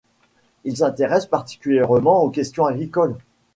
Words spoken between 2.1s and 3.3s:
aux questions agricoles.